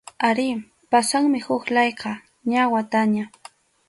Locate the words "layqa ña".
1.75-2.61